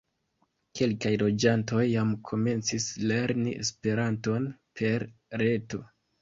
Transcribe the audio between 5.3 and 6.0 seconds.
reto.